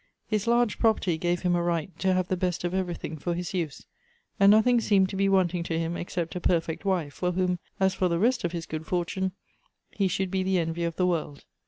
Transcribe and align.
His 0.25 0.47
large 0.47 0.79
property 0.79 1.15
gave 1.19 1.41
him 1.43 1.53
a 1.55 1.61
right 1.61 1.95
to 1.99 2.11
have 2.11 2.27
the 2.27 2.35
best 2.35 2.63
of 2.63 2.73
everything 2.73 3.17
for 3.17 3.35
his 3.35 3.53
use, 3.53 3.85
and 4.39 4.49
nothing 4.49 4.81
seemed 4.81 5.09
to 5.09 5.15
be 5.15 5.29
wanting 5.29 5.61
to 5.65 5.77
him 5.77 5.95
except 5.95 6.35
a 6.35 6.41
perfect 6.41 6.85
wife, 6.85 7.13
for 7.13 7.33
whom, 7.33 7.59
as 7.79 7.93
for 7.93 8.07
the 8.09 8.17
rest 8.17 8.43
of 8.43 8.51
his 8.51 8.65
good 8.65 8.87
fortune, 8.87 9.33
he 9.91 10.07
should 10.07 10.31
be 10.31 10.41
the 10.41 10.57
envy 10.57 10.85
of 10.85 10.95
the 10.95 11.05
world. 11.05 11.45